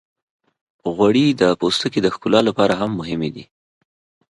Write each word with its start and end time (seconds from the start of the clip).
غوړې 0.95 1.27
د 1.41 1.43
پوستکي 1.59 1.99
د 2.03 2.07
ښکلا 2.15 2.41
لپاره 2.49 2.73
هم 2.81 2.91
مهمې 2.99 3.29
دي. 3.35 3.43